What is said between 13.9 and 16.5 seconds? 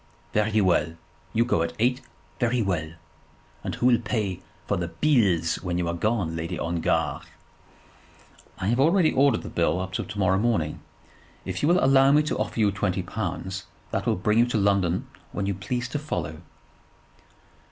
that will bring you to London when you please to follow."